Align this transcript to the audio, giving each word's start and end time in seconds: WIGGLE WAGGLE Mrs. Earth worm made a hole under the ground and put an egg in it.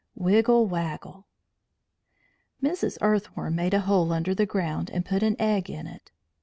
WIGGLE 0.15 0.65
WAGGLE 0.65 1.27
Mrs. 2.63 2.97
Earth 3.01 3.37
worm 3.37 3.53
made 3.55 3.75
a 3.75 3.81
hole 3.81 4.11
under 4.11 4.33
the 4.33 4.47
ground 4.47 4.89
and 4.89 5.05
put 5.05 5.21
an 5.21 5.35
egg 5.37 5.69
in 5.69 5.85
it. 5.85 6.09